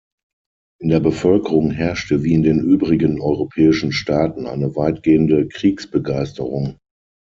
[0.81, 6.79] In der Bevölkerung herrschte, wie in den übrigen europäischen Staaten, eine weitgehende Kriegsbegeisterung.